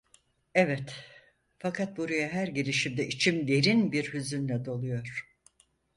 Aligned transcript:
Evet, 0.55 0.95
fakat 1.59 1.97
buraya 1.97 2.27
her 2.29 2.47
gelişimde 2.47 3.07
içim 3.07 3.47
derin 3.47 3.91
bir 3.91 4.13
hüzünle 4.13 4.65
doluyor! 4.65 5.25